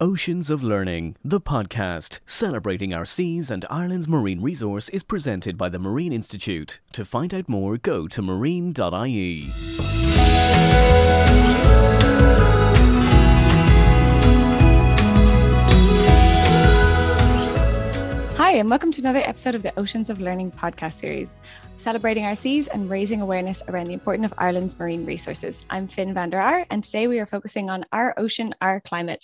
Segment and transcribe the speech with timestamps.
[0.00, 5.68] Oceans of Learning, the podcast celebrating our seas and Ireland's marine resource, is presented by
[5.68, 6.78] the Marine Institute.
[6.92, 9.50] To find out more, go to marine.ie.
[18.48, 21.34] Hi, and welcome to another episode of the Oceans of Learning podcast series,
[21.76, 25.66] celebrating our seas and raising awareness around the importance of Ireland's marine resources.
[25.68, 29.22] I'm Finn van der Aar, and today we are focusing on our ocean, our climate.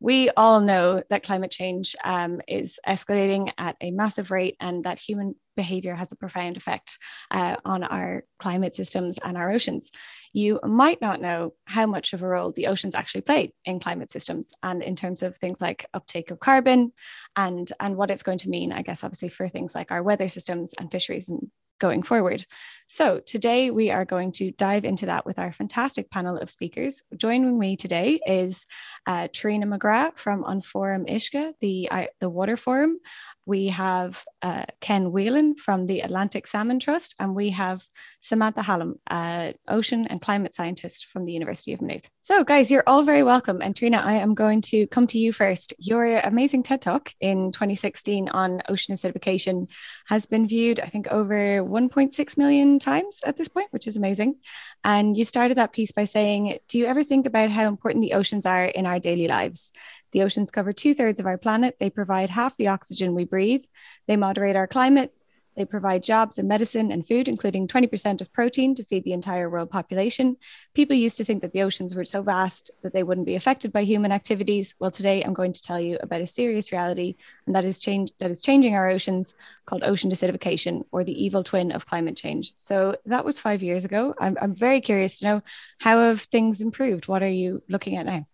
[0.00, 4.98] We all know that climate change um, is escalating at a massive rate and that
[4.98, 6.98] human behavior has a profound effect
[7.30, 9.90] uh, on our climate systems and our oceans
[10.32, 14.10] you might not know how much of a role the oceans actually play in climate
[14.10, 16.92] systems and in terms of things like uptake of carbon
[17.36, 20.28] and, and what it's going to mean, I guess, obviously, for things like our weather
[20.28, 22.46] systems and fisheries and going forward.
[22.86, 27.02] So, today we are going to dive into that with our fantastic panel of speakers.
[27.16, 28.66] Joining me today is
[29.06, 31.88] uh, Triona McGrath from An Forum Uisce, the,
[32.20, 32.98] the Water Forum,
[33.44, 37.82] we have uh, Ken Whelan from the Atlantic Salmon Trust, and we have
[38.20, 42.08] Samantha Hallam, uh, ocean and climate scientist from the University of Maynooth.
[42.20, 43.60] So, guys, you're all very welcome.
[43.60, 45.74] And Triona, I am going to come to you first.
[45.78, 49.68] Your amazing TED Talk in 2016 on ocean acidification
[50.06, 54.36] has been viewed, I think, over 1.6 million times at this point, which is amazing.
[54.84, 58.14] And you started that piece by saying, Do you ever think about how important the
[58.14, 59.72] oceans are in our daily lives?
[60.12, 61.76] The oceans cover two thirds of our planet.
[61.78, 63.64] They provide half the oxygen we breathe.
[64.06, 65.14] They moderate our climate.
[65.56, 69.50] They provide jobs and medicine and food, including 20% of protein to feed the entire
[69.50, 70.36] world population.
[70.74, 73.72] People used to think that the oceans were so vast that they wouldn't be affected
[73.72, 74.74] by human activities.
[74.78, 77.16] Well, today I'm going to tell you about a serious reality,
[77.46, 79.34] and that is change that is changing our oceans,
[79.66, 82.54] called ocean acidification, or the evil twin of climate change.
[82.56, 84.14] So that was five years ago.
[84.18, 85.42] I'm, I'm very curious to know
[85.78, 87.08] how have things improved.
[87.08, 88.26] What are you looking at now?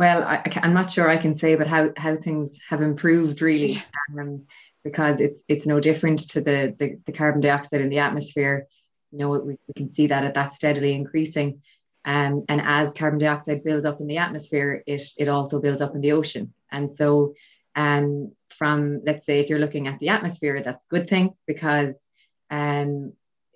[0.00, 3.82] Well, I, am not sure I can say, but how how things have improved really,
[4.18, 4.46] um,
[4.82, 8.66] because it's it's no different to the, the, the carbon dioxide in the atmosphere.
[9.12, 11.60] You know, we, we can see that that's steadily increasing,
[12.06, 15.94] um, and as carbon dioxide builds up in the atmosphere, it it also builds up
[15.94, 16.54] in the ocean.
[16.72, 17.34] And so,
[17.76, 22.06] um, from let's say if you're looking at the atmosphere, that's a good thing because
[22.50, 23.12] um,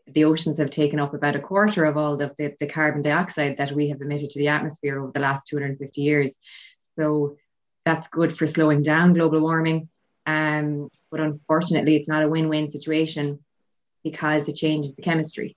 [0.07, 3.57] the oceans have taken up about a quarter of all of the, the carbon dioxide
[3.57, 6.39] that we have emitted to the atmosphere over the last 250 years.
[6.83, 7.37] So
[7.85, 9.89] that's good for slowing down global warming.
[10.27, 13.41] Um, but unfortunately, it's not a win win situation
[14.03, 15.57] because it changes the chemistry.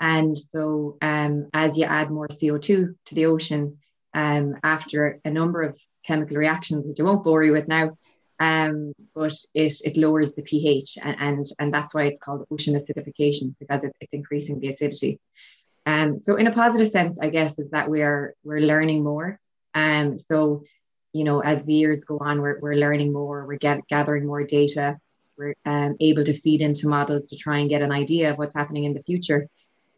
[0.00, 2.60] And so, um, as you add more CO2
[3.06, 3.78] to the ocean,
[4.12, 7.96] um, after a number of chemical reactions, which I won't bore you with now,
[8.38, 12.74] um, but it, it lowers the pH and, and, and that's why it's called ocean
[12.74, 15.18] acidification because it's, it's increasing the acidity.
[15.86, 19.38] Um, so in a positive sense, I guess, is that we're we're learning more.
[19.74, 20.64] Um, so
[21.12, 24.44] you know, as the years go on, we're, we're learning more, we're get, gathering more
[24.44, 24.98] data,
[25.38, 28.54] we're um, able to feed into models to try and get an idea of what's
[28.54, 29.48] happening in the future.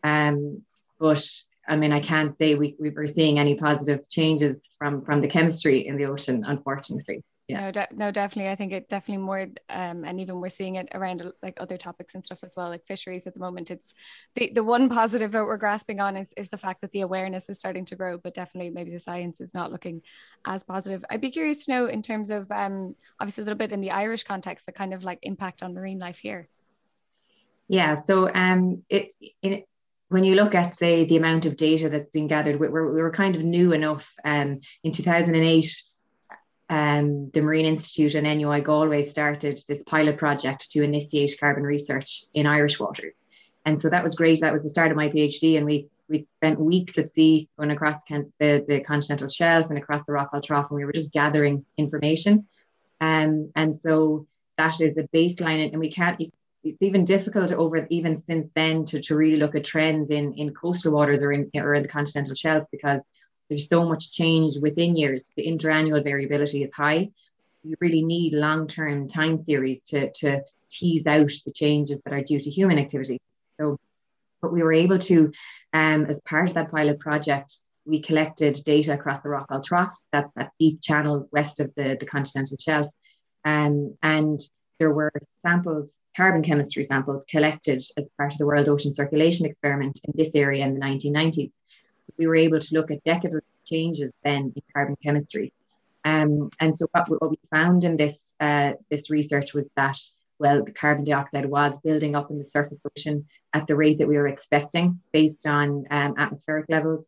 [0.04, 0.62] Um,
[1.00, 1.28] but
[1.68, 5.28] I mean, I can't say we, we were seeing any positive changes from from the
[5.28, 7.60] chemistry in the ocean, unfortunately yeah.
[7.60, 10.88] No, de- no definitely i think it definitely more um, and even we're seeing it
[10.92, 13.70] around like other topics and stuff as well like fisheries at the moment.
[13.70, 13.94] It's
[14.34, 17.48] the the one positive that we're grasping on is, is the fact that the awareness
[17.48, 20.02] is starting to grow but definitely maybe the science is not looking
[20.46, 21.04] as positive.
[21.08, 23.92] I'd be curious to know in terms of um, obviously a little bit in the
[23.92, 26.48] irish context the kind of like impact on marine life here.
[27.68, 29.64] Yeah so um it, it
[30.10, 33.02] when you look at say the amount of data that's been gathered we were, we
[33.02, 35.82] were kind of new enough um, in 2008
[36.70, 42.24] um, the Marine Institute and NUI Galway started this pilot project to initiate carbon research
[42.34, 43.24] in Irish waters.
[43.64, 44.40] And so that was great.
[44.40, 45.56] That was the start of my PhD.
[45.56, 50.02] And we we spent weeks at sea going across the, the, continental shelf and across
[50.04, 52.46] the Rockall Trough, and we were just gathering information.
[52.98, 56.18] Um, and so that is a baseline, and we can't.
[56.64, 60.54] It's even difficult over even since then to, to really look at trends in in
[60.54, 63.02] coastal waters or in or in the continental shelf because
[63.48, 65.30] there's so much change within years.
[65.36, 67.10] The interannual variability is high.
[67.62, 72.40] You really need long-term time series to, to tease out the changes that are due
[72.40, 73.20] to human activity.
[73.58, 73.78] So,
[74.40, 75.32] but we were able to,
[75.72, 77.54] um, as part of that pilot project,
[77.84, 80.04] we collected data across the Rockall Troughs.
[80.12, 82.88] That's that deep channel west of the, the continental shelf.
[83.44, 84.38] Um, and
[84.78, 85.10] there were
[85.42, 90.34] samples, carbon chemistry samples, collected as part of the World Ocean Circulation Experiment in this
[90.34, 91.50] area in the 1990s
[92.16, 95.52] we were able to look at decadal changes then in carbon chemistry.
[96.04, 99.98] Um, and so what, what we found in this uh, this research was that
[100.38, 104.06] well, the carbon dioxide was building up in the surface ocean at the rate that
[104.06, 107.04] we were expecting based on um, atmospheric levels.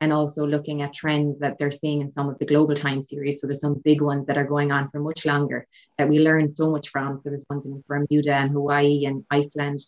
[0.00, 3.40] and also looking at trends that they're seeing in some of the global time series.
[3.40, 5.66] So there's some big ones that are going on for much longer
[5.96, 7.16] that we learn so much from.
[7.16, 9.80] So there's ones in Bermuda and Hawaii and Iceland.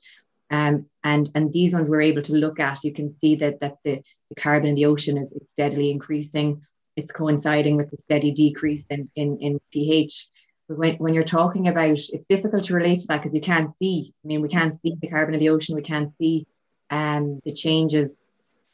[0.51, 2.85] Um, and and these ones we're able to look at.
[2.85, 6.63] You can see that that the, the carbon in the ocean is, is steadily increasing.
[6.97, 10.29] It's coinciding with the steady decrease in, in, in pH.
[10.69, 13.75] But when, when you're talking about it's difficult to relate to that because you can't
[13.77, 14.15] see.
[14.25, 16.47] I mean, we can't see the carbon in the ocean, we can't see
[16.91, 18.25] um, the changes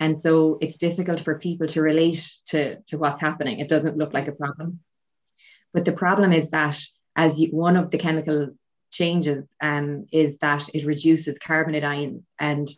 [0.02, 3.60] and so it's difficult for people to relate to, to what's happening.
[3.60, 4.80] It doesn't look like a problem.
[5.72, 6.76] But the problem is that
[7.14, 8.48] as you, one of the chemical
[8.92, 12.68] changes um, is that it reduces carbonate ions, and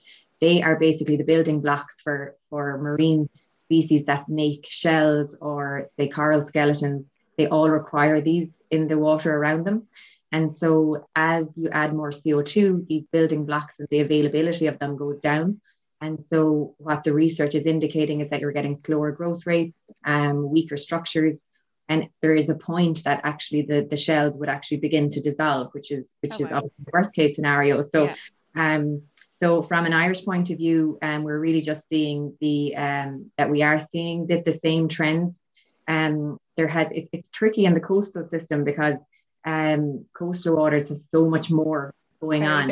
[0.41, 3.29] they are basically the building blocks for, for marine
[3.59, 7.11] species that make shells or, say, coral skeletons.
[7.37, 9.89] They all require these in the water around them.
[10.31, 14.97] And so, as you add more CO2, these building blocks and the availability of them
[14.97, 15.61] goes down.
[16.01, 20.51] And so, what the research is indicating is that you're getting slower growth rates, um,
[20.51, 21.47] weaker structures,
[21.89, 25.69] and there is a point that actually the, the shells would actually begin to dissolve,
[25.73, 26.57] which is which oh, is wow.
[26.59, 27.83] obviously the worst case scenario.
[27.83, 28.15] So, yeah.
[28.77, 29.03] um,
[29.43, 33.51] so from an Irish point of view, um, we're really just seeing the um, that
[33.51, 35.37] we are seeing that the same trends.
[35.87, 38.97] Um, there has it, it's tricky in the coastal system because
[39.45, 42.69] um, coastal waters have so much more going on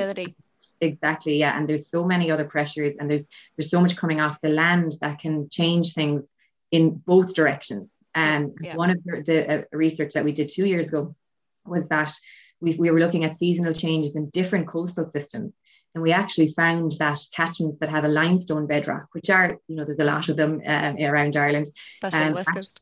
[0.80, 3.26] exactly yeah and there's so many other pressures and there's
[3.56, 6.28] there's so much coming off the land that can change things
[6.70, 8.76] in both directions um, yeah.
[8.76, 11.14] one of the, the uh, research that we did two years ago
[11.64, 12.12] was that
[12.60, 15.58] we, we were looking at seasonal changes in different coastal systems
[15.94, 19.84] and we actually found that catchments that have a limestone bedrock which are you know
[19.84, 21.68] there's a lot of them um, around ireland
[22.02, 22.80] especially um, West Coast.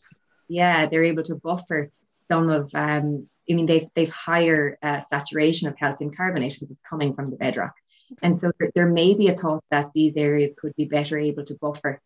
[0.48, 5.68] yeah they're able to buffer some of um, I mean, they've, they've higher uh, saturation
[5.68, 7.74] of calcium carbonate because it's coming from the bedrock.
[8.22, 11.44] And so there, there, may be a thought that these areas could be better able
[11.44, 12.00] to buffer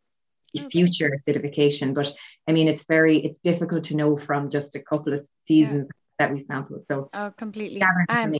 [0.60, 0.68] okay.
[0.68, 1.94] future acidification.
[1.94, 2.12] But
[2.48, 6.26] I mean, it's very, it's difficult to know from just a couple of seasons yeah.
[6.26, 6.84] that we sampled.
[6.86, 7.82] So oh, completely.
[8.08, 8.36] Um,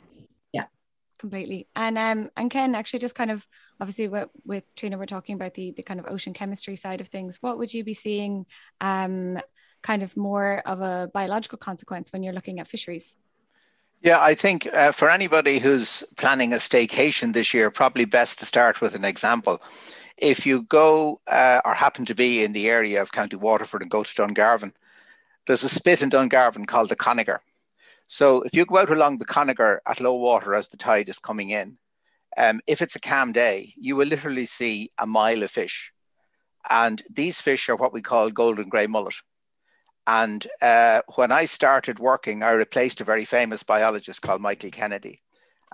[0.53, 0.65] yeah.
[1.17, 1.67] Completely.
[1.75, 3.45] And um and Ken, actually just kind of
[3.79, 7.07] obviously with, with Triona, we're talking about the the kind of ocean chemistry side of
[7.07, 7.37] things.
[7.41, 8.45] What would you be seeing
[8.81, 9.39] um
[9.81, 13.15] kind of more of a biological consequence when you're looking at fisheries?
[14.01, 18.45] Yeah, I think uh, for anybody who's planning a staycation this year, probably best to
[18.45, 19.61] start with an example.
[20.17, 23.91] If you go uh, or happen to be in the area of County Waterford and
[23.91, 24.73] go to Dungarvan,
[25.45, 27.39] there's a spit in Dungarvan called the Cunnigar.
[28.07, 31.19] So if you go out along the Cunnigar at low water as the tide is
[31.19, 31.77] coming in,
[32.37, 35.91] um, if it's a calm day, you will literally see a mile of fish.
[36.69, 39.15] And these fish are what we call golden grey mullet.
[40.07, 45.21] And uh, when I started working, I replaced a very famous biologist called Michael Kennedy.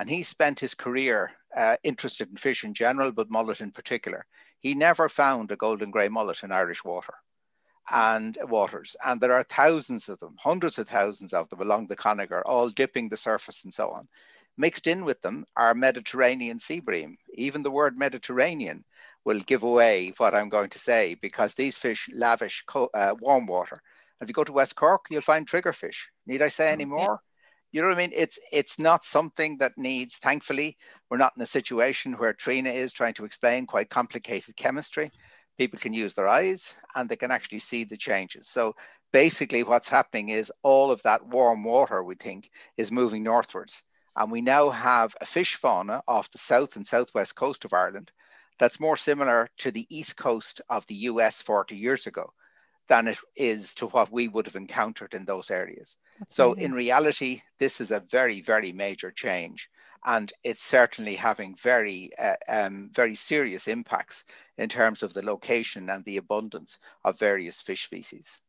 [0.02, 4.26] And he spent his career uh, interested in fish in general, but mullet in particular.
[4.60, 7.14] He never found a golden grey mullet in Irish water
[7.88, 8.96] and waters.
[9.06, 12.70] And there are thousands of them, hundreds of thousands of them along the Cunnigar, all
[12.70, 14.08] dipping the surface and so on.
[14.58, 17.16] Mixed in with them are Mediterranean sea bream.
[17.36, 18.84] Even the word Mediterranean
[19.24, 23.46] will give away what I'm going to say because these fish lavish co- uh, warm
[23.46, 23.78] water
[24.20, 26.08] if you go to West Cork, you'll find triggerfish.
[26.26, 27.20] Need I say any more?
[27.72, 28.12] You know what I mean?
[28.14, 30.18] It's it's not something that needs.
[30.18, 30.78] Thankfully,
[31.10, 35.12] we're not in a situation where Triona is trying to explain quite complicated chemistry.
[35.58, 38.50] People can use their eyes and they can actually see the changes.
[38.50, 38.76] So
[39.14, 43.82] basically, what's happening is all of that warm water we think is moving northwards,
[44.18, 48.12] and we now have a fish fauna off the south and southwest coast of Ireland
[48.60, 52.32] that's more similar to the east coast of the US 40 years ago
[52.90, 55.98] than it is to what we would have encountered in those areas.
[56.22, 56.64] That's so, amazing.
[56.64, 59.70] in reality, this is a very, very major change.
[60.06, 64.24] And it's certainly having very, uh, um, very serious impacts
[64.58, 68.40] in terms of the location and the abundance of various fish species.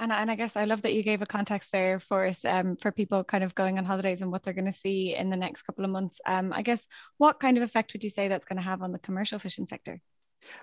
[0.00, 2.76] And, and I guess I love that you gave a context there for us um,
[2.76, 5.36] for people kind of going on holidays and what they're going to see in the
[5.36, 6.20] next couple of months.
[6.26, 6.86] Um, I guess
[7.18, 9.66] what kind of effect would you say that's going to have on the commercial fishing
[9.66, 10.00] sector?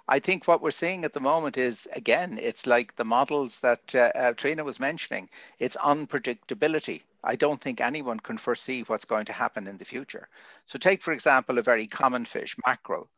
[0.08, 3.96] I think what we're seeing at the moment is, again, it's like the models that
[3.96, 5.30] uh, uh, Triona was mentioning.
[5.60, 7.04] It's unpredictability.
[7.24, 10.28] I don't think anyone can foresee what's going to happen in the future.
[10.66, 13.10] So, take, for example, a very common fish, mackerel.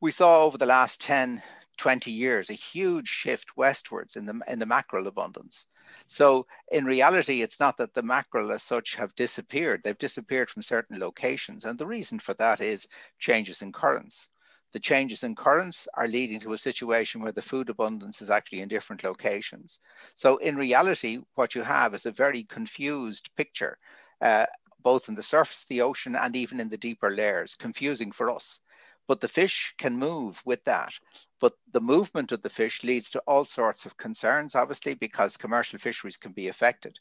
[0.00, 1.42] We saw over the last 10,
[1.76, 5.66] 20 years a huge shift westwards in the, in the mackerel abundance.
[6.06, 10.62] So, in reality, it's not that the mackerel as such have disappeared, they've disappeared from
[10.62, 11.64] certain locations.
[11.64, 12.88] And the reason for that is
[13.18, 14.28] changes in currents
[14.72, 18.60] the changes in currents are leading to a situation where the food abundance is actually
[18.60, 19.80] in different locations.
[20.14, 23.78] So in reality, what you have is a very confused picture,
[24.20, 24.46] uh,
[24.82, 28.60] both in the surface, the ocean, and even in the deeper layers, confusing for us.
[29.06, 30.92] But the fish can move with that.
[31.40, 35.78] But the movement of the fish leads to all sorts of concerns, obviously, because commercial
[35.78, 36.98] fisheries can be affected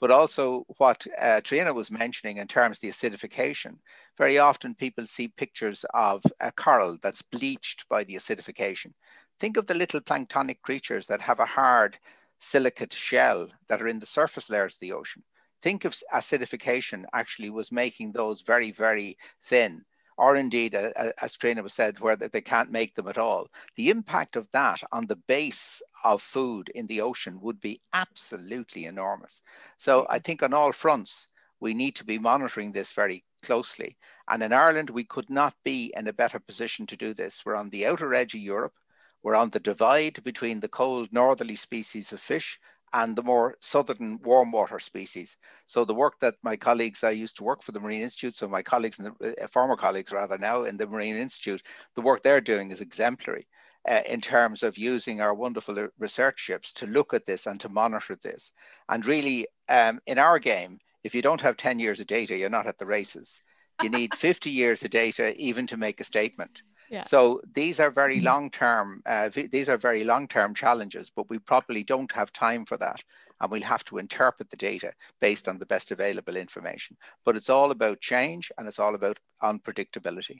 [0.00, 3.78] but also what uh, Triona was mentioning in terms of the acidification.
[4.18, 8.92] Very often people see pictures of a coral that's bleached by the acidification.
[9.40, 11.98] Think of the little planktonic creatures that have a hard
[12.40, 15.22] silicate shell that are in the surface layers of the ocean.
[15.62, 19.84] Think of acidification actually was making those very, very thin
[20.16, 23.48] or indeed, as Triona was said, where they can't make them at all.
[23.76, 28.84] The impact of that on the base of food in the ocean would be absolutely
[28.84, 29.42] enormous.
[29.78, 31.28] So I think on all fronts,
[31.60, 33.96] we need to be monitoring this very closely.
[34.28, 37.42] And in Ireland, we could not be in a better position to do this.
[37.44, 38.74] We're on the outer edge of Europe.
[39.22, 42.60] We're on the divide between the cold northerly species of fish
[42.94, 45.36] and the more southern warm water species.
[45.66, 48.48] So the work that my colleagues, I used to work for the Marine Institute, so
[48.48, 51.62] my colleagues, and uh, former colleagues rather now in the Marine Institute,
[51.96, 53.46] the work they're doing is exemplary.
[53.86, 57.68] Uh, in terms of using our wonderful research ships to look at this and to
[57.68, 58.50] monitor this.
[58.88, 62.48] And really, um, in our game, if you don't have 10 years of data, you're
[62.48, 63.42] not at the races.
[63.82, 66.62] You need 50 years of data even to make a statement.
[66.94, 67.02] Yeah.
[67.02, 68.26] So these are very mm-hmm.
[68.26, 69.02] long term.
[69.04, 73.02] Uh, these are very long term challenges, but we probably don't have time for that,
[73.40, 76.96] and we'll have to interpret the data based on the best available information.
[77.24, 80.38] But it's all about change, and it's all about unpredictability.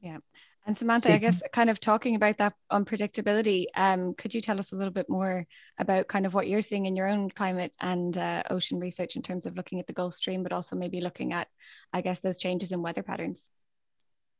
[0.00, 0.18] Yeah.
[0.66, 4.70] And Samantha, I guess kind of talking about that unpredictability, um, could you tell us
[4.70, 5.46] a little bit more
[5.78, 9.22] about kind of what you're seeing in your own climate and uh, ocean research in
[9.22, 11.48] terms of looking at the Gulf Stream, but also maybe looking at,
[11.92, 13.50] I guess, those changes in weather patterns?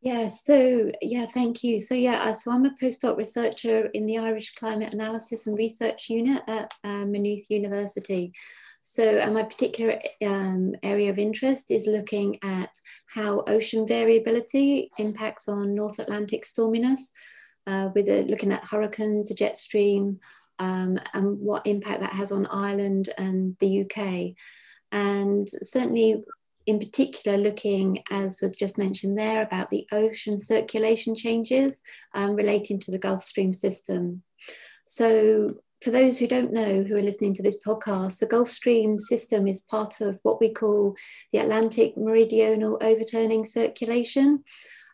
[0.00, 1.80] Yeah, so yeah, thank you.
[1.80, 6.08] So yeah, uh, so I'm a postdoc researcher in the Irish Climate Analysis and Research
[6.08, 8.32] Unit at uh, Maynooth University.
[8.80, 12.70] So my particular um, area of interest is looking at
[13.06, 17.10] how ocean variability impacts on North Atlantic storminess,
[17.66, 20.20] uh, with a, looking at hurricanes, the jet stream,
[20.60, 24.34] um, and what impact that has on Ireland and the UK.
[24.92, 26.22] And certainly
[26.68, 31.80] in particular looking, as was just mentioned there, about the ocean circulation changes
[32.14, 34.22] um, relating to the Gulf Stream system.
[34.84, 38.98] So for those who don't know, who are listening to this podcast, the Gulf Stream
[38.98, 40.94] system is part of what we call
[41.32, 44.38] the Atlantic Meridional Overturning Circulation,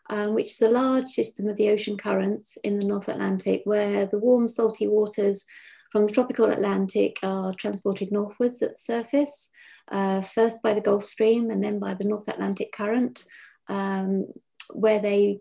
[0.09, 4.05] um, which is a large system of the ocean currents in the North Atlantic, where
[4.05, 5.43] the warm, salty waters
[5.91, 9.49] from the tropical Atlantic are transported northwards at surface,
[9.91, 13.25] uh, first by the Gulf Stream and then by the North Atlantic Current,
[13.67, 14.27] um,
[14.73, 15.39] where they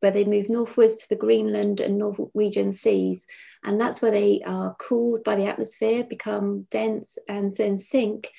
[0.00, 3.26] where they move northwards to the Greenland and Norwegian seas.
[3.64, 8.30] And that's where they are cooled by the atmosphere, become dense, and then sink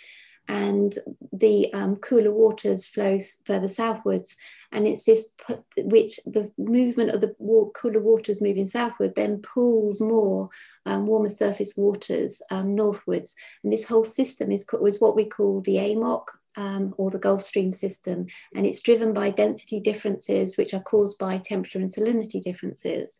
[0.49, 0.95] and
[1.31, 4.35] the um, cooler waters flow further southwards.
[4.71, 5.35] And it's this
[5.77, 7.35] which the movement of the
[7.75, 10.49] cooler waters moving southward then pulls more
[10.87, 13.35] um, warmer surface waters um, northwards.
[13.63, 16.23] And this whole system is, is what we call the AMOC.
[16.57, 21.17] Um, or the Gulf Stream system, and it's driven by density differences, which are caused
[21.17, 23.17] by temperature and salinity differences.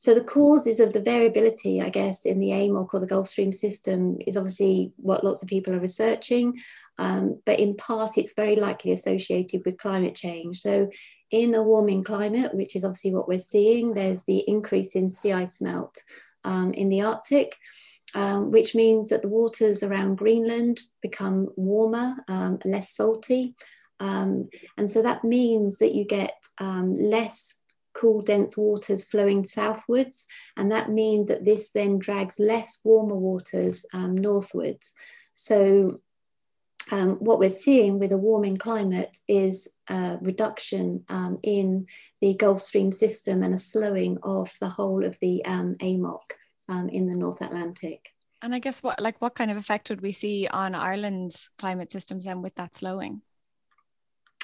[0.00, 3.52] So the causes of the variability, I guess, in the AMOC or the Gulf Stream
[3.52, 6.58] system is obviously what lots of people are researching,
[6.96, 10.60] um, but in part it's very likely associated with climate change.
[10.60, 10.88] So
[11.30, 15.32] in a warming climate, which is obviously what we're seeing, there's the increase in sea
[15.32, 15.98] ice melt
[16.44, 17.54] um, in the Arctic.
[18.12, 23.54] Um, which means that the waters around Greenland become warmer, um, less salty.
[24.00, 27.59] Um, and so that means that you get um, less
[27.92, 30.26] cool, dense waters flowing southwards.
[30.56, 34.94] And that means that this then drags less warmer waters um, northwards.
[35.32, 36.00] So
[36.90, 41.86] um, what we're seeing with a warming climate is a reduction um, in
[42.20, 46.20] the Gulf Stream system and a slowing of the whole of the um, AMOC
[46.68, 48.12] um, in the North Atlantic.
[48.42, 51.92] And I guess what like what kind of effect would we see on Ireland's climate
[51.92, 53.20] systems then with that slowing?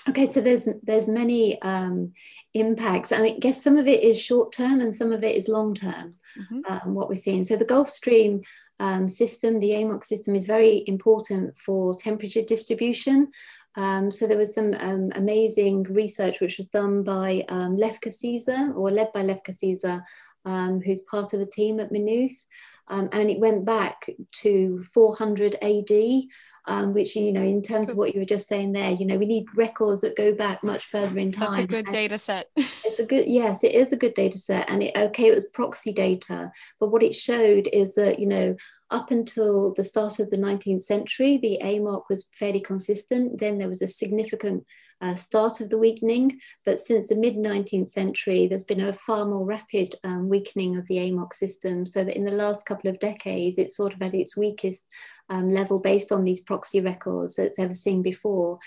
[0.09, 2.13] Okay, so there's there's many um,
[2.55, 3.11] impacts.
[3.13, 5.49] I mean, I guess some of it is short term and some of it is
[5.49, 6.15] long term.
[6.39, 6.61] Mm-hmm.
[6.69, 7.45] Um, what we're seeing.
[7.45, 8.43] So the Gulf Stream
[8.79, 13.31] um, system, the AMOC system, is very important for temperature distribution.
[13.77, 18.73] Um, so there was some um, amazing research which was done by um, Levke Caesar
[18.75, 20.03] or led by Levke Caesar,
[20.47, 22.47] who's part of the team at Maynooth.
[22.89, 26.23] um, and it went back to 400 AD,
[26.67, 29.17] um, which you know, in terms of what you were just saying there, you know,
[29.17, 31.51] we need records that go back much further in time.
[31.51, 32.51] That's a good and data set.
[32.57, 35.47] it's a good, yes, it is a good data set, and it okay, it was
[35.47, 38.55] proxy data, but what it showed is that you know,
[38.91, 43.41] up until the start of the 19th century, the AMOC was fairly consistent.
[43.41, 44.65] Then there was a significant
[45.01, 49.27] uh, start of the weakening, but since the mid 19th century, there's been a far
[49.27, 51.85] more rapid um, weakening of the AMOC system.
[51.85, 54.85] So that in the last couple of decades, it's sort of at its weakest
[55.29, 58.59] um, level based on these proxy records that it's ever seen before.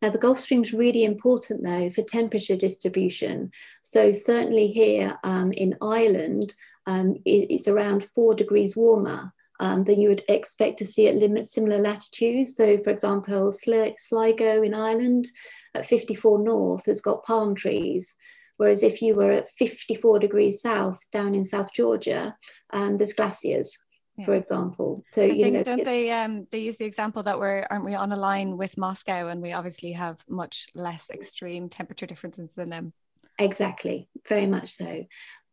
[0.00, 3.50] Now, the Gulf Stream is really important though for temperature distribution.
[3.82, 6.54] So, certainly here um, in Ireland,
[6.86, 11.46] um, it, it's around four degrees warmer um, than you would expect to see at
[11.46, 12.56] similar latitudes.
[12.56, 15.28] So, for example, Sligo in Ireland
[15.74, 18.14] at 54 north has got palm trees.
[18.56, 22.36] Whereas if you were at 54 degrees south down in South Georgia,
[22.72, 23.78] um, there's glaciers,
[24.16, 24.24] yeah.
[24.24, 25.02] for example.
[25.08, 27.84] So I you think, know, don't they um, they use the example that we're aren't
[27.84, 32.52] we on a line with Moscow and we obviously have much less extreme temperature differences
[32.54, 32.92] than them.
[33.38, 35.04] Exactly, very much so.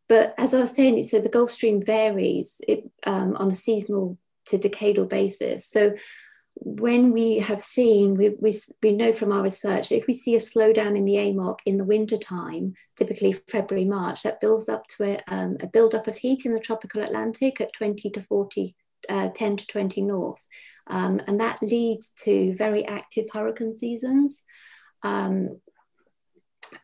[0.08, 4.18] But as I was saying, so the Gulf Stream varies it, um, on a seasonal
[4.46, 5.68] to decadal basis.
[5.68, 5.94] So
[6.58, 10.38] when we have seen, we, we, we know from our research, if we see a
[10.38, 15.04] slowdown in the AMOC in the winter time, typically February, March, that builds up to
[15.04, 18.74] a, um, a buildup of heat in the tropical Atlantic at 20 to 40,
[19.08, 20.46] uh, 10 to 20 north.
[20.86, 24.42] Um, and that leads to very active hurricane seasons.
[25.02, 25.60] Um,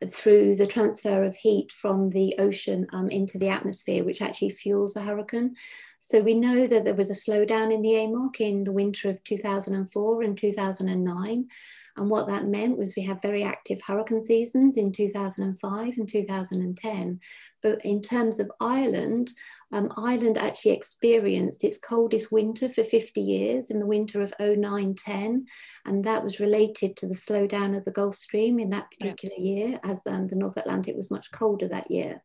[0.06, 4.94] through the transfer of heat from the ocean um, into the atmosphere, which actually fuels
[4.94, 5.56] the hurricane.
[6.04, 9.22] So we know that there was a slowdown in the AMOC in the winter of
[9.22, 11.48] 2004 and 2009.
[11.96, 17.20] And what that meant was we had very active hurricane seasons in 2005 and 2010.
[17.62, 19.32] But in terms of Ireland,
[19.70, 25.46] um, Ireland actually experienced its coldest winter for 50 years in the winter of 0910.
[25.86, 29.66] And that was related to the slowdown of the Gulf Stream in that particular yeah.
[29.66, 32.24] year, as um, the North Atlantic was much colder that year.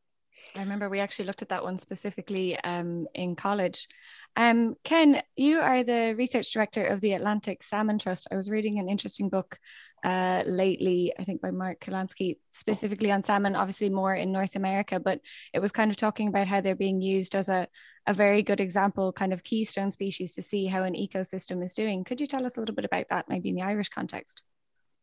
[0.55, 3.87] I remember we actually looked at that one specifically um, in college.
[4.35, 8.27] Um, Ken, you are the research director of the Atlantic Salmon Trust.
[8.31, 9.59] I was reading an interesting book
[10.03, 14.99] uh, lately, I think by Mark Kurlansky, specifically on salmon, obviously more in North America,
[14.99, 15.19] but
[15.53, 17.67] it was kind of talking about how they're being used as a,
[18.05, 22.03] a very good example, kind of keystone species to see how an ecosystem is doing.
[22.03, 24.43] Could you tell us a little bit about that, maybe in the Irish context?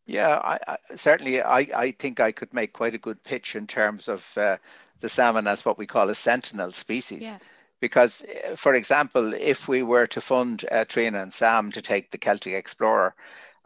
[0.07, 1.41] Yeah, I, I, certainly.
[1.41, 4.59] I, I think I could make quite a good pitch in terms of uh,
[5.01, 7.23] the salmon as what we call a sentinel species.
[7.23, 7.39] Yeah.
[7.81, 12.11] Because, uh, for example, if we were to fund uh, Trina and Sam to take
[12.11, 13.15] the Celtic Explorer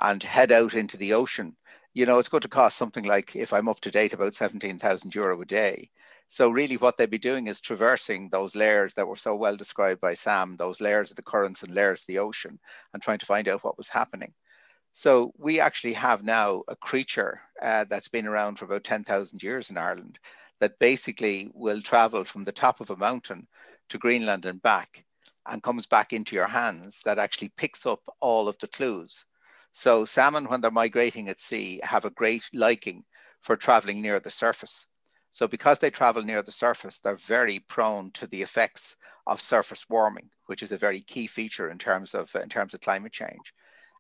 [0.01, 1.57] and head out into the ocean,
[1.95, 5.15] you know, it's going to cost something like, if I'm up to date, about 17,000
[5.15, 5.91] euro a day.
[6.29, 10.01] So really what they'd be doing is traversing those layers that were so well described
[10.01, 12.59] by Sam, those layers of the currents and layers of the ocean
[12.93, 14.35] and trying to find out what was happening.
[14.93, 19.71] So we actually have now a creature uh, that's been around for about 10,000 years
[19.71, 20.19] in Ireland
[20.61, 23.47] that basically will travel from the top of a mountain
[23.89, 25.05] to Greenland and back
[25.47, 29.25] and comes back into your hands that actually picks up all of the clues.
[29.73, 33.05] So salmon, when they're migrating at sea, have a great liking
[33.43, 34.87] for traveling near the surface.
[35.33, 39.85] So because they travel near the surface, they're very prone to the effects of surface
[39.89, 43.53] warming, which is a very key feature in terms of in terms of climate change.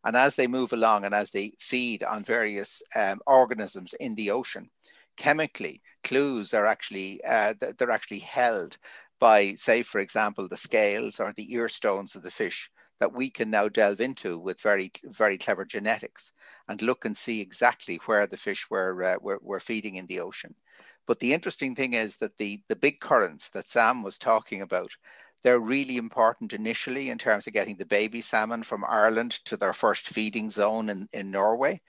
[0.04, 4.30] And as they move along and as they feed on various um, organisms in the
[4.30, 4.70] ocean,
[5.18, 8.78] chemically clues are actually uh, they're actually held
[9.20, 13.28] by say for example the scales or the ear stones of the fish that we
[13.30, 16.32] can now delve into with very very clever genetics
[16.68, 20.20] and look and see exactly where the fish were, uh, were, were feeding in the
[20.20, 20.54] ocean.
[21.06, 24.92] But the interesting thing is that the the big currents that sam was talking about
[25.42, 29.72] they're really important initially in terms of getting the baby salmon from Ireland to their
[29.72, 31.80] first feeding zone in, in Norway,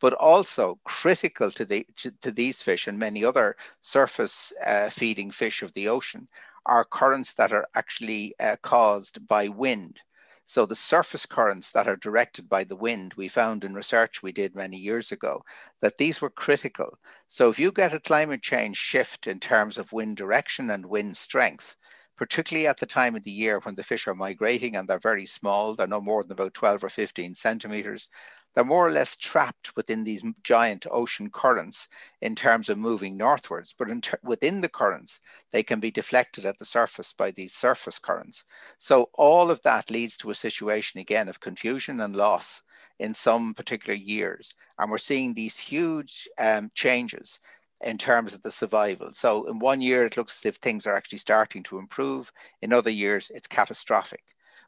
[0.00, 5.30] but also critical to, the, to, to these fish and many other surface uh, feeding
[5.30, 6.28] fish of the ocean
[6.66, 10.00] are currents that are actually uh, caused by wind.
[10.46, 14.32] So the surface currents that are directed by the wind, we found in research we
[14.32, 15.44] did many years ago
[15.82, 16.98] that these were critical.
[17.28, 21.18] So if you get a climate change shift in terms of wind direction and wind
[21.18, 21.76] strength,
[22.18, 25.24] particularly at the time of the year when the fish are migrating and they're very
[25.24, 28.08] small, they're no more than about 12 or 15 centimeters.
[28.54, 31.86] They're more or less trapped within these giant ocean currents
[32.20, 35.20] in terms of moving northwards, but ter- within the currents,
[35.52, 38.44] they can be deflected at the surface by these surface currents.
[38.78, 42.62] So all of that leads to a situation again of confusion and loss
[42.98, 44.54] in some particular years.
[44.76, 47.38] And we're seeing these huge um, changes
[47.80, 49.12] in terms of the survival.
[49.12, 52.32] So in one year, it looks as if things are actually starting to improve.
[52.60, 54.24] In other years, it's catastrophic.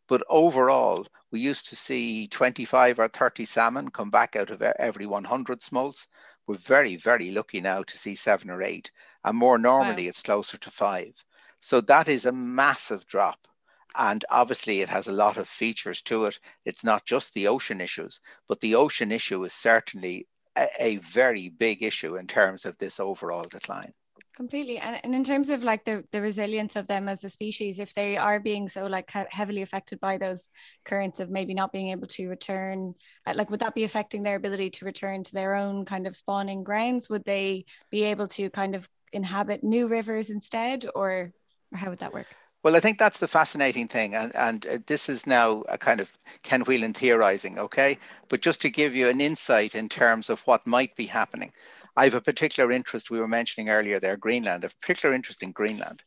[0.09, 5.07] But overall, we used to see 25 or 30 salmon come back out of every
[5.07, 6.07] 100 smolts.
[6.47, 8.91] We're very, very lucky now to see seven or eight.
[9.25, 10.09] And more normally, wow.
[10.09, 11.15] it's closer to five.
[11.61, 13.47] So that is a massive drop.
[13.95, 16.39] And obviously, it has a lot of features to it.
[16.65, 21.49] It's not just the ocean issues, but the ocean issue is certainly a, a very
[21.49, 23.93] big issue in terms of this overall decline.
[24.37, 24.79] Completely.
[24.79, 27.93] And, and in terms of like the, the resilience of them as a species if
[27.95, 30.49] they are being so like heavily affected by those
[30.85, 32.95] currents of maybe not being able to return
[33.27, 36.17] uh, like would that be affecting their ability to return to their own kind of
[36.17, 37.11] spawning grounds?
[37.11, 41.33] Would they be able to kind of inhabit new rivers instead or,
[41.73, 42.29] or how would that work
[42.63, 46.01] well, I think that's the fascinating thing, and and uh, this is now a kind
[46.01, 47.99] of Ken Whelan theorizing, okay?
[48.29, 51.53] But just to give you an insight in terms of what might be happening,
[51.97, 53.11] I have a particular interest.
[53.11, 56.03] We were mentioning earlier there, Greenland, a particular interest in Greenland,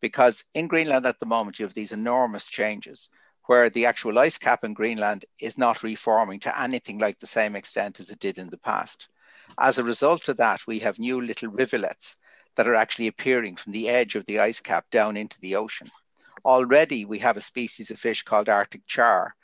[0.00, 3.10] because in Greenland at the moment you have these enormous changes
[3.44, 7.56] where the actual ice cap in Greenland is not reforming to anything like the same
[7.56, 9.08] extent as it did in the past.
[9.58, 12.16] As a result of that, we have new little rivulets
[12.58, 15.88] that are actually appearing from the edge of the ice cap down into the ocean.
[16.44, 19.36] Already, we have a species of fish called Arctic char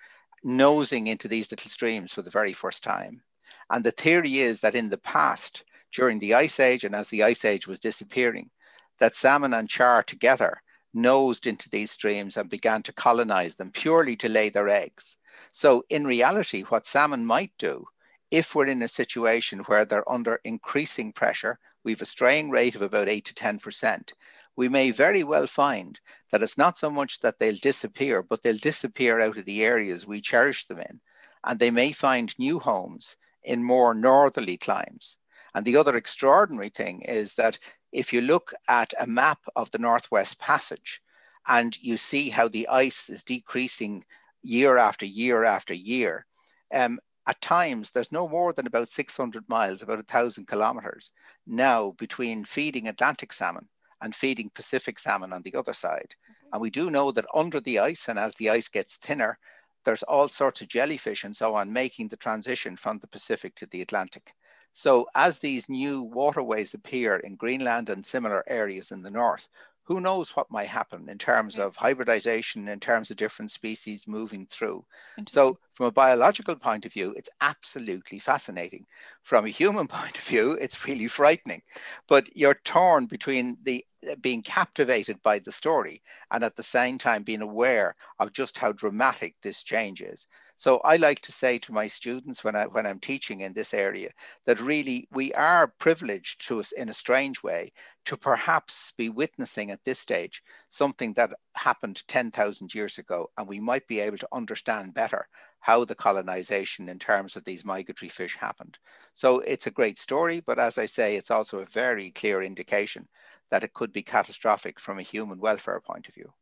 [0.42, 3.22] nosing into these little streams for the very first time.
[3.70, 7.22] And the theory is that in the past, during the Ice Age and as the
[7.22, 8.50] Ice Age was disappearing,
[8.98, 10.61] that salmon and char together
[10.92, 15.16] nosed into these streams and began to colonize them purely to lay their eggs.
[15.53, 17.87] So, in reality, what salmon might do,
[18.33, 22.83] if we're in a situation where they're under increasing pressure, we've a straying rate of
[22.83, 24.12] about 8 to 10%,
[24.57, 25.99] we may very well find
[26.31, 30.07] that it's not so much that they'll disappear, but they'll disappear out of the areas
[30.07, 31.01] we cherish them in.
[31.44, 35.18] And they may find new homes in more northerly climes.
[35.55, 37.59] And the other extraordinary thing is that
[37.92, 41.01] if you look at a map of the Northwest Passage
[41.47, 44.05] and you see how the ice is decreasing
[44.42, 46.27] year after year after year,
[46.73, 51.11] um, at times there's no more than about 600 miles, about 1,000 kilometers
[51.47, 53.69] now between feeding Atlantic salmon
[54.01, 56.15] and feeding Pacific salmon on the other side.
[56.53, 59.39] And we do know that under the ice, and as the ice gets thinner,
[59.85, 63.67] there's all sorts of jellyfish and so on making the transition from the Pacific to
[63.67, 64.35] the Atlantic.
[64.73, 69.49] So as these new waterways appear in Greenland and similar areas in the north,
[69.85, 74.47] who knows what might happen in terms of hybridization, in terms of different species moving
[74.47, 74.85] through.
[75.29, 78.87] So, from a biological point of view, it's absolutely fascinating.
[79.23, 81.62] From a human point of view, it's really frightening.
[82.09, 86.99] But you're torn between the uh, being captivated by the story and at the same
[86.99, 90.27] time being aware of just how dramatic this change is.
[90.57, 93.75] So I like to say to my students when I when I'm teaching in this
[93.75, 94.11] area
[94.47, 97.73] that really we are privileged to us in a strange way
[98.05, 103.61] to perhaps be witnessing at this stage something that happened 10,000 years ago and we
[103.61, 105.27] might be able to understand better
[105.61, 108.77] how the colonization in terms of these migratory fish happened.
[109.14, 113.09] So it's a great story, but as I say, it's also a very clear indication
[113.51, 116.33] that it could be catastrophic from a human welfare point of view.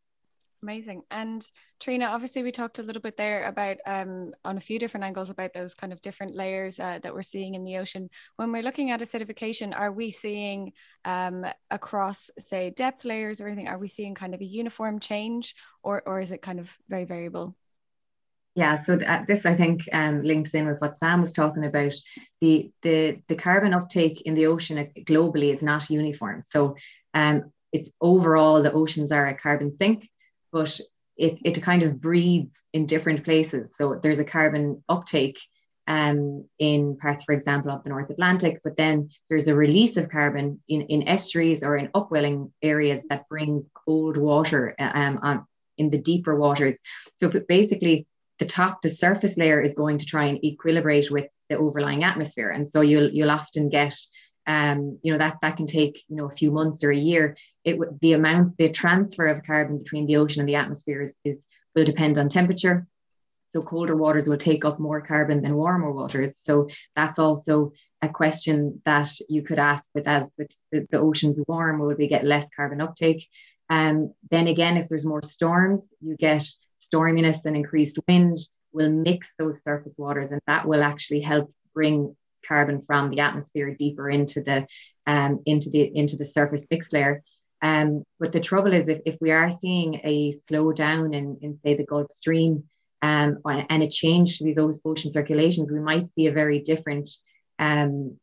[0.63, 1.03] Amazing.
[1.11, 1.45] And
[1.81, 5.29] Triona, obviously, we talked a little bit there about um, on a few different angles
[5.29, 8.09] about those kind of different layers uh, that we're seeing in the ocean.
[8.37, 10.73] When we're looking at acidification, are we seeing
[11.05, 13.67] um, across, say, depth layers or anything?
[13.67, 17.07] Are we seeing kind of a uniform change, or or is it kind of very
[17.07, 17.57] variable?
[18.55, 21.65] Yeah, so th- uh, this I think um, links in with what Sam was talking
[21.65, 21.95] about.
[22.41, 26.43] The the the carbon uptake in the ocean uh, globally is not uniform.
[26.43, 26.77] So
[27.15, 30.09] um, it's overall the oceans are a carbon sink
[30.53, 30.79] but
[31.17, 33.77] it, it kind of breeds in different places.
[33.77, 35.39] So there's a carbon uptake
[35.87, 40.09] um, in parts, for example, of the North Atlantic, but then there's a release of
[40.09, 45.47] carbon in, in estuaries or in upwelling areas that brings cold water um, on,
[45.79, 46.79] in the deeper waters.
[47.17, 48.07] So basically,
[48.39, 52.51] the top, the surface layer is going to try and equilibrate with the overlying atmosphere,
[52.51, 53.95] and so you'll you'll often get
[54.47, 57.37] um, you know that that can take you know a few months or a year.
[57.65, 61.47] It the amount the transfer of carbon between the ocean and the atmosphere is, is
[61.75, 62.87] will depend on temperature.
[63.49, 66.39] So colder waters will take up more carbon than warmer waters.
[66.39, 69.87] So that's also a question that you could ask.
[69.93, 73.29] But as the, the, the ocean's warm, will we get less carbon uptake?
[73.69, 76.47] And um, then again, if there's more storms, you get
[76.79, 78.39] storminess and increased wind
[78.73, 83.75] will mix those surface waters, and that will actually help bring carbon from the atmosphere
[83.75, 84.67] deeper into the
[85.07, 87.23] um, into the into the surface mixed layer.
[87.63, 91.77] Um, but the trouble is if, if we are seeing a slowdown in, in say
[91.77, 92.65] the Gulf Stream
[93.01, 97.09] um, and a change to these ocean circulations, we might see a very different
[97.59, 98.19] um,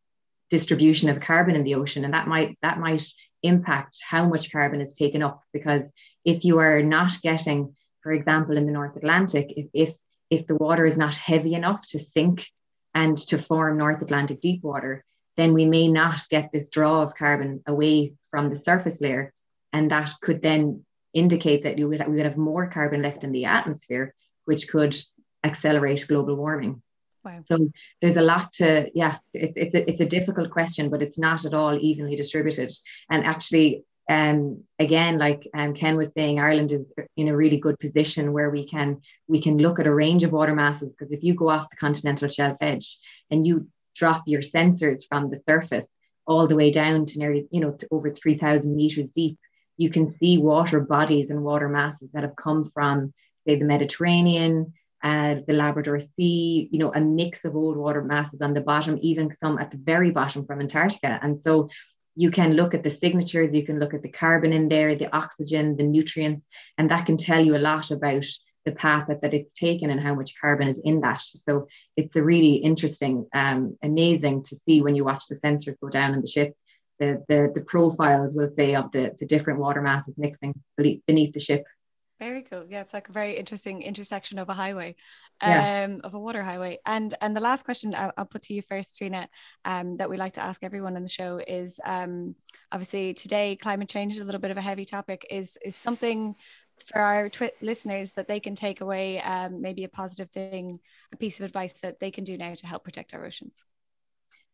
[0.49, 3.03] distribution of carbon in the ocean, and that might that might
[3.41, 5.41] impact how much carbon is taken up.
[5.53, 5.89] Because
[6.25, 9.95] if you are not getting, for example, in the North Atlantic, if if
[10.29, 12.45] if the water is not heavy enough to sink
[12.93, 15.03] and to form North Atlantic deep water,
[15.37, 19.33] then we may not get this draw of carbon away from the surface layer.
[19.71, 23.31] And that could then indicate that you would, we would have more carbon left in
[23.31, 24.13] the atmosphere,
[24.45, 24.95] which could
[25.43, 26.81] accelerate global warming.
[27.23, 27.39] Wow.
[27.41, 27.69] So
[28.01, 31.45] there's a lot to, yeah, it's, it's, a, it's a difficult question, but it's not
[31.45, 32.71] at all evenly distributed.
[33.09, 37.79] And actually, um, again, like um, Ken was saying, Ireland is in a really good
[37.79, 40.95] position where we can we can look at a range of water masses.
[40.95, 42.97] Because if you go off the continental shelf edge
[43.29, 45.85] and you drop your sensors from the surface
[46.25, 49.37] all the way down to nearly, you know, to over 3,000 meters deep,
[49.77, 53.13] you can see water bodies and water masses that have come from,
[53.45, 58.41] say, the Mediterranean, uh, the Labrador Sea, you know, a mix of old water masses
[58.41, 61.19] on the bottom, even some at the very bottom from Antarctica.
[61.21, 61.69] And so
[62.19, 65.15] you can look at the signatures, you can look at the carbon in there, the
[65.15, 66.45] oxygen, the nutrients,
[66.77, 68.25] and that can tell you a lot about
[68.65, 71.21] the path that, that it's taken and how much carbon is in that.
[71.21, 75.87] So it's a really interesting, um, amazing to see when you watch the sensors go
[75.87, 76.57] down in the ship,
[76.99, 81.39] the, the, the profiles, we'll say, of the, the different water masses mixing beneath the
[81.39, 81.63] ship.
[82.19, 82.65] Very cool.
[82.69, 84.95] Yeah, it's like a very interesting intersection of a highway,
[85.39, 85.97] um, yeah.
[86.03, 86.77] of a water highway.
[86.85, 89.27] And and the last question I'll, I'll put to you first, Triona,
[89.63, 92.35] um, that we like to ask everyone on the show is um,
[92.73, 95.25] obviously today climate change is a little bit of a heavy topic.
[95.29, 96.35] Is is something
[96.85, 100.79] for our twi- listeners that they can take away, um, maybe a positive thing,
[101.13, 103.63] a piece of advice that they can do now to help protect our oceans?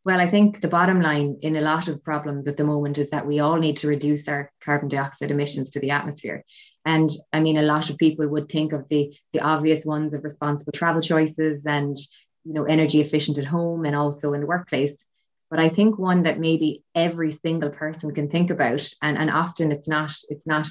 [0.06, 3.10] Well, I think the bottom line in a lot of problems at the moment is
[3.10, 6.44] that we all need to reduce our carbon dioxide emissions to the atmosphere.
[6.86, 10.24] And I mean, a lot of people would think of the, the obvious ones of
[10.24, 11.98] responsible travel choices and
[12.44, 15.04] you know energy efficient at home and also in the workplace.
[15.50, 19.72] But I think one that maybe every single person can think about, and, and often
[19.72, 20.68] it's not it's not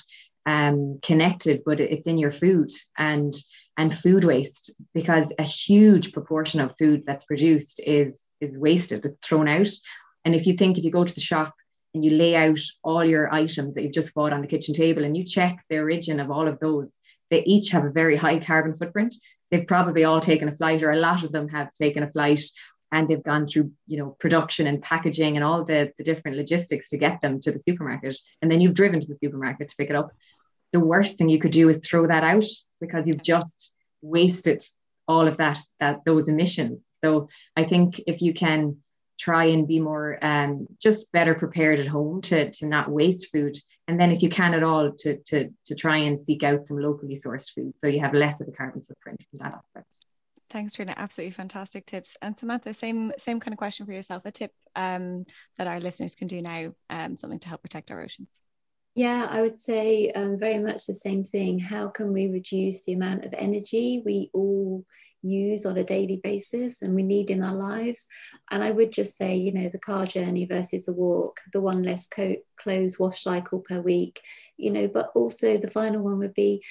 [0.47, 3.35] um, connected, but it's in your food and
[3.77, 9.05] and food waste because a huge proportion of food that's produced is is wasted.
[9.05, 9.69] It's thrown out.
[10.25, 11.55] And if you think if you go to the shop
[11.95, 15.05] and you lay out all your items that you've just bought on the kitchen table
[15.05, 16.99] and you check the origin of all of those,
[17.31, 19.15] they each have a very high carbon footprint.
[19.51, 22.43] They've probably all taken a flight, or a lot of them have taken a flight
[22.95, 26.89] and they've gone through you know production and packaging and all the, the different logistics
[26.89, 29.91] to get them to the supermarket and then you've driven to the supermarket to pick
[29.91, 30.11] it up
[30.73, 32.45] the worst thing you could do is throw that out
[32.81, 34.63] because you've just wasted
[35.09, 38.77] all of that that those emissions so i think if you can
[39.17, 43.57] try and be more um, just better prepared at home to, to not waste food
[43.87, 46.77] and then if you can at all to, to, to try and seek out some
[46.77, 49.87] locally sourced food so you have less of a carbon footprint from that aspect
[50.51, 50.95] Thanks, Triona.
[50.97, 52.17] Absolutely fantastic tips.
[52.23, 54.25] And Samantha, same same kind of question for yourself.
[54.25, 55.25] A tip um,
[55.59, 58.41] that our listeners can do now, um, something to help protect our oceans.
[58.95, 61.59] Yeah, I would say um, very much the same thing.
[61.59, 64.85] How can we reduce the amount of energy we all
[65.25, 68.07] use on a daily basis and we need in our lives.
[68.51, 71.83] And I would just say, you know, the car journey versus a walk, the one
[71.83, 74.21] less coat, clothes wash cycle per week,
[74.59, 76.63] you know, but also the final one would be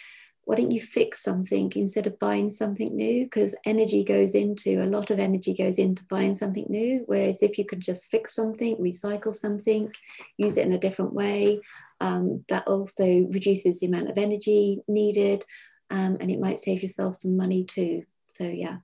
[0.45, 3.23] why don't you fix something instead of buying something new?
[3.23, 7.03] Because energy goes into a lot of energy goes into buying something new.
[7.05, 9.89] Whereas if you could just fix something, recycle something,
[10.37, 11.61] use it in a different way,
[12.03, 15.43] um, that also reduces the amount of energy needed
[15.89, 18.03] um, and it might save yourself some money too.
[18.25, 18.77] So yeah.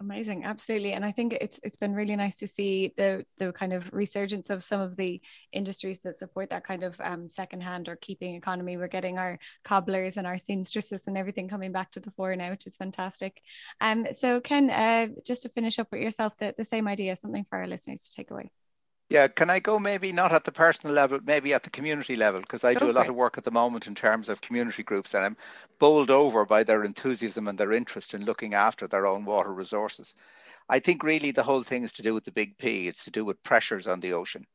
[0.00, 0.44] Amazing.
[0.44, 0.94] Absolutely.
[0.94, 4.50] And i think it's it's been really nice to see the the kind of resurgence
[4.50, 5.20] of some of the
[5.52, 8.76] industries that support that kind of um, secondhand or keeping economy.
[8.76, 12.50] We're getting our cobblers and our seamstresses and everything coming back to the fore now
[12.50, 13.42] which is fantastic.
[13.80, 17.44] Um so ken uh, just to finish up with yourself the, the same idea something
[17.44, 18.50] for our listeners to take away
[19.12, 22.40] yeah, can I go maybe not at the personal level, maybe at the community level?
[22.40, 25.12] Because I do a lot of work at the moment in terms of community groups,
[25.14, 25.36] and I'm
[25.78, 30.14] bowled over by their enthusiasm and their interest in looking after their own water resources.
[30.66, 33.10] I think really the whole thing is to do with the big P, it's to
[33.10, 34.46] do with pressures on the ocean.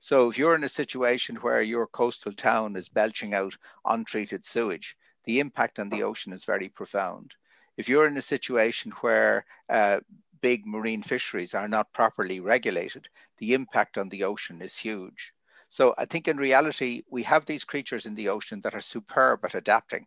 [0.00, 4.96] So if you're in a situation where your coastal town is belching out untreated sewage,
[5.24, 7.32] the impact on the ocean is very profound.
[7.76, 10.00] If you're in a situation where uh,
[10.40, 15.32] big marine fisheries are not properly regulated, the impact on the ocean is huge.
[15.68, 19.44] So I think in reality, we have these creatures in the ocean that are superb
[19.44, 20.06] at adapting,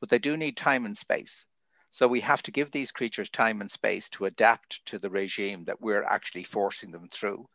[0.00, 1.46] but they do need time and space.
[1.90, 5.64] So we have to give these creatures time and space to adapt to the regime
[5.64, 7.48] that we're actually forcing them through.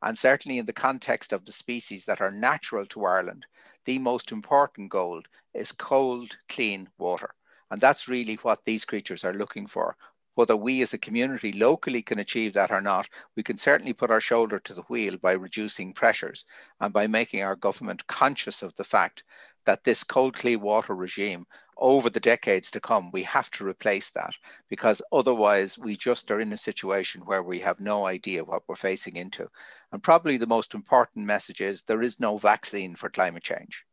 [0.00, 3.46] And certainly in the context of the species that are natural to Ireland,
[3.84, 5.22] the most important goal
[5.54, 7.34] is cold, clean water.
[7.70, 9.96] And that's really what these creatures are looking for
[10.34, 14.10] Whether we as a community locally can achieve that or not, we can certainly put
[14.10, 16.44] our shoulder to the wheel by reducing pressures
[16.80, 19.24] and by making our government conscious of the fact
[19.64, 24.10] that this cold clean water regime over the decades to come, we have to replace
[24.10, 24.32] that
[24.68, 28.74] because otherwise we just are in a situation where we have no idea what we're
[28.74, 29.48] facing into.
[29.90, 33.84] And probably the most important message is there is no vaccine for climate change.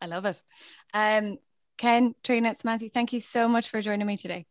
[0.00, 0.42] I love it.
[0.92, 1.38] Um,
[1.76, 4.46] Ken, Triona, Samantha, thank you so much for joining me today.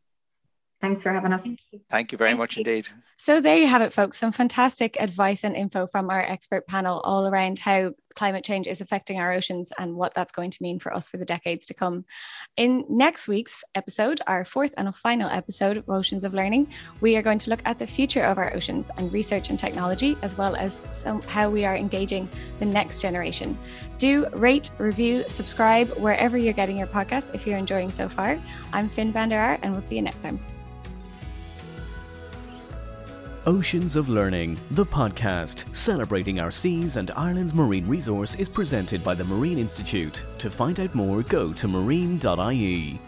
[0.81, 1.41] Thanks for having us.
[1.41, 2.61] Thank you, Thank you very Thank much you.
[2.61, 2.87] indeed.
[3.17, 4.17] So, there you have it, folks.
[4.17, 8.79] Some fantastic advice and info from our expert panel all around how climate change is
[8.79, 11.73] affecting our oceans and what that's going to mean for us for the decades to
[11.73, 12.05] come.
[12.55, 16.65] In next week's episode, our fourth and final episode of Oceans of Learning,
[17.01, 20.17] we are going to look at the future of our oceans and research and technology,
[20.21, 23.57] as well as some, how we are engaging the next generation.
[23.97, 28.39] Do rate, review, subscribe wherever you're getting your podcast if you're enjoying so far.
[28.71, 30.39] I'm Finn van der Aar, and we'll see you next time.
[33.49, 39.15] Oceans of Learning, the podcast celebrating our seas and Ireland's marine resource, is presented by
[39.15, 40.23] the Marine Institute.
[40.38, 43.01] To find out more, go to marine.ie.